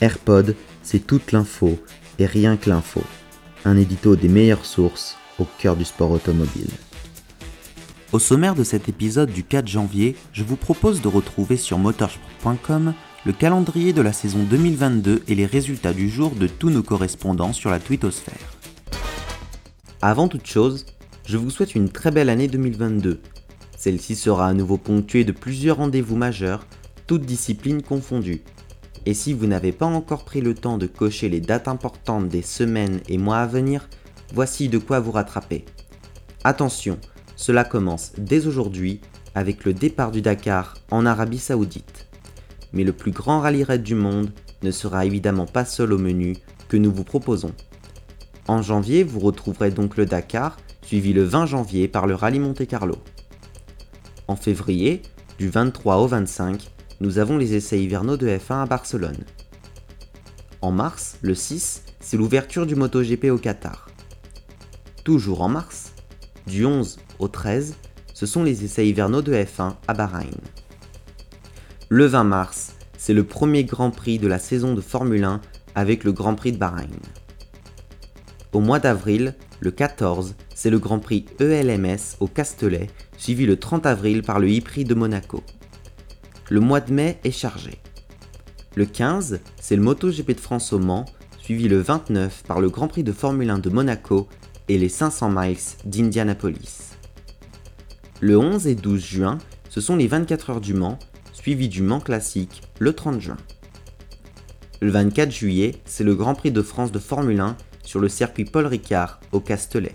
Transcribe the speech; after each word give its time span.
AirPod, 0.00 0.54
c'est 0.82 1.06
toute 1.06 1.32
l'info 1.32 1.78
et 2.18 2.26
rien 2.26 2.56
que 2.56 2.70
l'info. 2.70 3.02
Un 3.64 3.76
édito 3.76 4.16
des 4.16 4.28
meilleures 4.28 4.64
sources 4.64 5.16
au 5.38 5.46
cœur 5.58 5.76
du 5.76 5.84
sport 5.84 6.10
automobile. 6.10 6.70
Au 8.12 8.18
sommaire 8.18 8.54
de 8.54 8.64
cet 8.64 8.88
épisode 8.88 9.30
du 9.30 9.44
4 9.44 9.68
janvier, 9.68 10.16
je 10.32 10.42
vous 10.42 10.56
propose 10.56 11.02
de 11.02 11.08
retrouver 11.08 11.56
sur 11.56 11.78
motorsport.com 11.78 12.94
le 13.26 13.32
calendrier 13.32 13.92
de 13.92 14.00
la 14.00 14.12
saison 14.12 14.44
2022 14.44 15.24
et 15.28 15.34
les 15.34 15.46
résultats 15.46 15.92
du 15.92 16.08
jour 16.08 16.30
de 16.30 16.46
tous 16.46 16.70
nos 16.70 16.82
correspondants 16.82 17.52
sur 17.52 17.68
la 17.68 17.80
twittosphère. 17.80 18.56
Avant 20.00 20.28
toute 20.28 20.46
chose, 20.46 20.86
je 21.26 21.36
vous 21.36 21.50
souhaite 21.50 21.74
une 21.74 21.90
très 21.90 22.10
belle 22.10 22.30
année 22.30 22.48
2022. 22.48 23.20
Celle-ci 23.76 24.16
sera 24.16 24.48
à 24.48 24.54
nouveau 24.54 24.78
ponctuée 24.78 25.24
de 25.24 25.32
plusieurs 25.32 25.76
rendez-vous 25.76 26.16
majeurs, 26.16 26.66
toutes 27.06 27.26
disciplines 27.26 27.82
confondues. 27.82 28.42
Et 29.08 29.14
si 29.14 29.32
vous 29.32 29.46
n'avez 29.46 29.72
pas 29.72 29.86
encore 29.86 30.26
pris 30.26 30.42
le 30.42 30.52
temps 30.52 30.76
de 30.76 30.86
cocher 30.86 31.30
les 31.30 31.40
dates 31.40 31.66
importantes 31.66 32.28
des 32.28 32.42
semaines 32.42 33.00
et 33.08 33.16
mois 33.16 33.38
à 33.38 33.46
venir, 33.46 33.88
voici 34.34 34.68
de 34.68 34.76
quoi 34.76 35.00
vous 35.00 35.12
rattraper. 35.12 35.64
Attention, 36.44 36.98
cela 37.34 37.64
commence 37.64 38.12
dès 38.18 38.46
aujourd'hui 38.46 39.00
avec 39.34 39.64
le 39.64 39.72
départ 39.72 40.10
du 40.10 40.20
Dakar 40.20 40.74
en 40.90 41.06
Arabie 41.06 41.38
Saoudite. 41.38 42.06
Mais 42.74 42.84
le 42.84 42.92
plus 42.92 43.10
grand 43.10 43.40
rallye 43.40 43.64
raid 43.64 43.82
du 43.82 43.94
monde 43.94 44.30
ne 44.62 44.70
sera 44.70 45.06
évidemment 45.06 45.46
pas 45.46 45.64
seul 45.64 45.94
au 45.94 45.98
menu 45.98 46.36
que 46.68 46.76
nous 46.76 46.92
vous 46.92 47.04
proposons. 47.04 47.54
En 48.46 48.60
janvier, 48.60 49.04
vous 49.04 49.20
retrouverez 49.20 49.70
donc 49.70 49.96
le 49.96 50.04
Dakar, 50.04 50.58
suivi 50.82 51.14
le 51.14 51.24
20 51.24 51.46
janvier 51.46 51.88
par 51.88 52.06
le 52.06 52.14
rallye 52.14 52.40
Monte 52.40 52.66
Carlo. 52.66 52.96
En 54.26 54.36
février, 54.36 55.00
du 55.38 55.48
23 55.48 55.96
au 55.96 56.08
25, 56.08 56.68
nous 57.00 57.18
avons 57.18 57.38
les 57.38 57.54
essais 57.54 57.80
hivernaux 57.80 58.16
de 58.16 58.26
F1 58.26 58.62
à 58.62 58.66
Barcelone. 58.66 59.24
En 60.62 60.72
mars, 60.72 61.16
le 61.22 61.34
6, 61.34 61.82
c'est 62.00 62.16
l'ouverture 62.16 62.66
du 62.66 62.74
MotoGP 62.74 63.26
au 63.26 63.38
Qatar. 63.38 63.88
Toujours 65.04 65.42
en 65.42 65.48
mars, 65.48 65.92
du 66.48 66.64
11 66.64 66.98
au 67.20 67.28
13, 67.28 67.76
ce 68.14 68.26
sont 68.26 68.42
les 68.42 68.64
essais 68.64 68.88
hivernaux 68.88 69.22
de 69.22 69.32
F1 69.32 69.74
à 69.86 69.94
Bahreïn. 69.94 70.40
Le 71.88 72.06
20 72.06 72.24
mars, 72.24 72.74
c'est 72.96 73.14
le 73.14 73.22
premier 73.22 73.62
Grand 73.62 73.92
Prix 73.92 74.18
de 74.18 74.26
la 74.26 74.40
saison 74.40 74.74
de 74.74 74.80
Formule 74.80 75.22
1 75.22 75.40
avec 75.76 76.02
le 76.02 76.12
Grand 76.12 76.34
Prix 76.34 76.50
de 76.50 76.58
Bahreïn. 76.58 76.88
Au 78.52 78.60
mois 78.60 78.80
d'avril, 78.80 79.36
le 79.60 79.70
14, 79.70 80.34
c'est 80.52 80.70
le 80.70 80.80
Grand 80.80 80.98
Prix 80.98 81.26
ELMS 81.38 82.16
au 82.18 82.26
Castellet, 82.26 82.88
suivi 83.16 83.46
le 83.46 83.56
30 83.56 83.86
avril 83.86 84.22
par 84.22 84.40
le 84.40 84.48
e-Prix 84.48 84.84
de 84.84 84.94
Monaco. 84.94 85.44
Le 86.50 86.60
mois 86.60 86.80
de 86.80 86.92
mai 86.94 87.18
est 87.24 87.30
chargé. 87.30 87.78
Le 88.74 88.86
15, 88.86 89.40
c'est 89.60 89.76
le 89.76 89.82
MotoGP 89.82 90.30
de 90.30 90.40
France 90.40 90.72
au 90.72 90.78
Mans, 90.78 91.04
suivi 91.38 91.68
le 91.68 91.78
29 91.78 92.44
par 92.46 92.60
le 92.60 92.70
Grand 92.70 92.88
Prix 92.88 93.02
de 93.02 93.12
Formule 93.12 93.50
1 93.50 93.58
de 93.58 93.68
Monaco 93.68 94.28
et 94.68 94.78
les 94.78 94.88
500 94.88 95.30
miles 95.30 95.58
d'Indianapolis. 95.84 96.96
Le 98.20 98.38
11 98.38 98.66
et 98.66 98.74
12 98.74 99.04
juin, 99.04 99.38
ce 99.68 99.82
sont 99.82 99.96
les 99.96 100.06
24 100.06 100.50
heures 100.50 100.60
du 100.62 100.72
Mans, 100.72 100.98
suivi 101.34 101.68
du 101.68 101.82
Mans 101.82 102.00
classique 102.00 102.62
le 102.78 102.94
30 102.94 103.20
juin. 103.20 103.36
Le 104.80 104.90
24 104.90 105.30
juillet, 105.30 105.74
c'est 105.84 106.04
le 106.04 106.14
Grand 106.14 106.34
Prix 106.34 106.50
de 106.50 106.62
France 106.62 106.92
de 106.92 106.98
Formule 106.98 107.40
1 107.40 107.56
sur 107.82 108.00
le 108.00 108.08
circuit 108.08 108.46
Paul 108.46 108.64
Ricard 108.64 109.20
au 109.32 109.40
Castellet. 109.40 109.94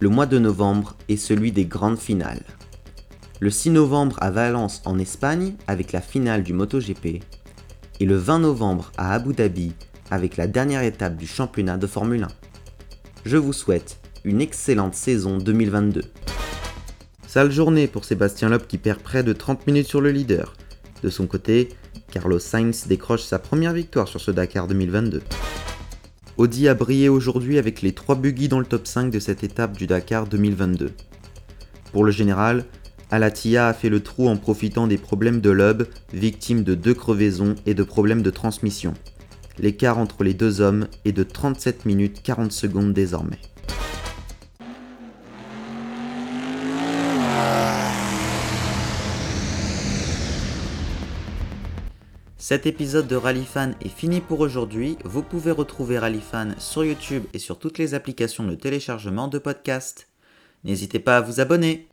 Le 0.00 0.10
mois 0.10 0.26
de 0.26 0.38
novembre 0.38 0.96
est 1.08 1.16
celui 1.16 1.50
des 1.50 1.64
grandes 1.64 1.98
finales. 1.98 2.42
Le 3.42 3.48
6 3.48 3.70
novembre 3.70 4.18
à 4.20 4.30
Valence 4.30 4.82
en 4.84 4.98
Espagne 4.98 5.54
avec 5.66 5.92
la 5.92 6.02
finale 6.02 6.42
du 6.42 6.52
MotoGP 6.52 7.22
et 7.98 8.04
le 8.04 8.16
20 8.16 8.40
novembre 8.40 8.92
à 8.98 9.14
Abu 9.14 9.32
Dhabi 9.32 9.72
avec 10.10 10.36
la 10.36 10.46
dernière 10.46 10.82
étape 10.82 11.16
du 11.16 11.26
championnat 11.26 11.78
de 11.78 11.86
Formule 11.86 12.24
1. 12.24 12.28
Je 13.24 13.38
vous 13.38 13.54
souhaite 13.54 13.98
une 14.24 14.42
excellente 14.42 14.94
saison 14.94 15.38
2022. 15.38 16.02
Sale 17.26 17.50
journée 17.50 17.86
pour 17.86 18.04
Sébastien 18.04 18.50
Loeb 18.50 18.66
qui 18.66 18.76
perd 18.76 19.00
près 19.00 19.22
de 19.22 19.32
30 19.32 19.66
minutes 19.66 19.88
sur 19.88 20.02
le 20.02 20.10
leader. 20.10 20.52
De 21.02 21.08
son 21.08 21.26
côté, 21.26 21.70
Carlos 22.10 22.40
Sainz 22.40 22.88
décroche 22.88 23.22
sa 23.22 23.38
première 23.38 23.72
victoire 23.72 24.08
sur 24.08 24.20
ce 24.20 24.30
Dakar 24.30 24.68
2022. 24.68 25.22
Audi 26.36 26.68
a 26.68 26.74
brillé 26.74 27.08
aujourd'hui 27.08 27.56
avec 27.56 27.80
les 27.80 27.92
3 27.92 28.16
buggy 28.16 28.48
dans 28.48 28.58
le 28.58 28.66
top 28.66 28.86
5 28.86 29.10
de 29.10 29.18
cette 29.18 29.44
étape 29.44 29.78
du 29.78 29.86
Dakar 29.86 30.26
2022. 30.26 30.92
Pour 31.92 32.04
le 32.04 32.10
général, 32.10 32.66
Alatia 33.12 33.66
a 33.66 33.74
fait 33.74 33.88
le 33.88 34.00
trou 34.00 34.28
en 34.28 34.36
profitant 34.36 34.86
des 34.86 34.96
problèmes 34.96 35.40
de 35.40 35.50
Loeb, 35.50 35.82
victime 36.12 36.62
de 36.62 36.76
deux 36.76 36.94
crevaisons 36.94 37.56
et 37.66 37.74
de 37.74 37.82
problèmes 37.82 38.22
de 38.22 38.30
transmission. 38.30 38.94
L'écart 39.58 39.98
entre 39.98 40.22
les 40.22 40.32
deux 40.32 40.60
hommes 40.60 40.86
est 41.04 41.10
de 41.12 41.24
37 41.24 41.86
minutes 41.86 42.22
40 42.22 42.52
secondes 42.52 42.92
désormais. 42.92 43.40
Cet 52.38 52.66
épisode 52.66 53.08
de 53.08 53.16
Rallyfan 53.16 53.72
est 53.84 53.88
fini 53.88 54.20
pour 54.20 54.38
aujourd'hui. 54.38 54.96
Vous 55.04 55.22
pouvez 55.22 55.50
retrouver 55.50 55.98
Rallyfan 55.98 56.50
sur 56.58 56.84
YouTube 56.84 57.24
et 57.34 57.40
sur 57.40 57.58
toutes 57.58 57.78
les 57.78 57.94
applications 57.94 58.44
de 58.44 58.54
téléchargement 58.54 59.26
de 59.26 59.38
podcasts. 59.38 60.08
N'hésitez 60.62 61.00
pas 61.00 61.16
à 61.16 61.20
vous 61.20 61.40
abonner. 61.40 61.89